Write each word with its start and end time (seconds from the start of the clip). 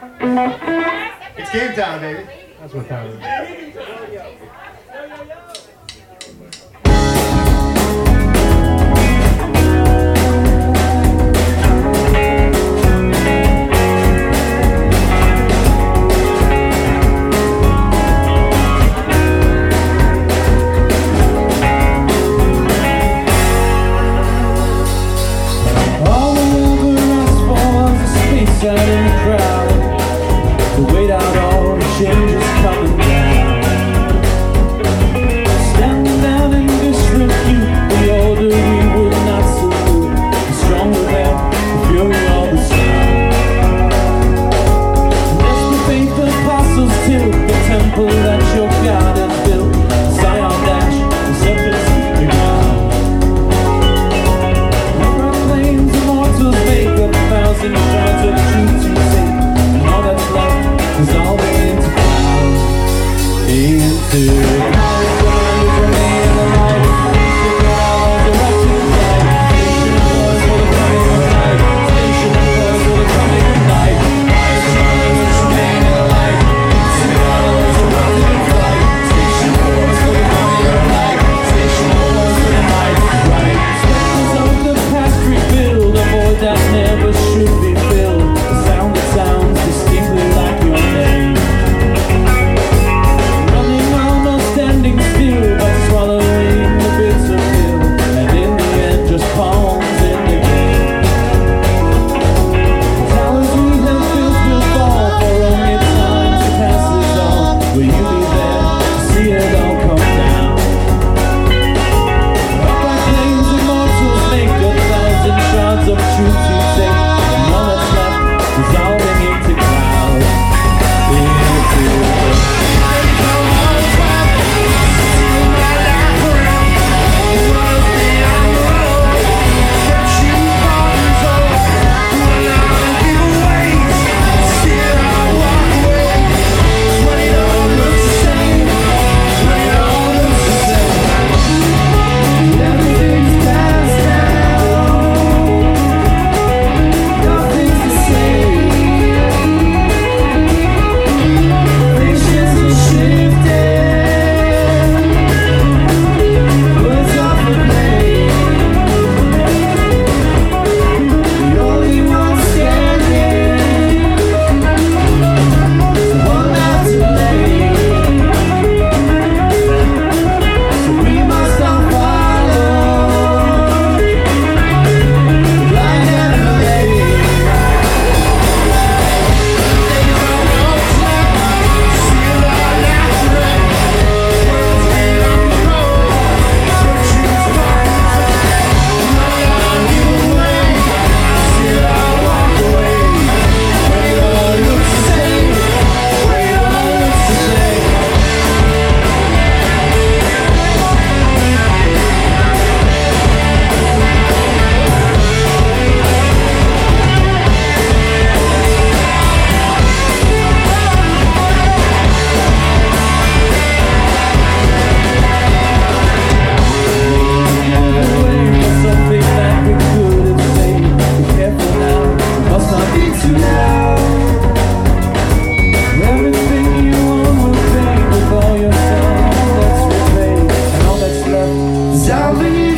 It's 0.00 1.50
game 1.52 1.74
time, 1.74 2.00
baby. 2.00 2.28
That's 2.60 2.74
what 2.74 2.88
time 2.88 3.06
it 3.08 3.74
is. 3.74 4.58
people 47.98 48.27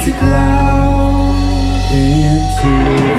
Into 0.00 0.18
clouds 0.18 1.92
into 1.92 3.09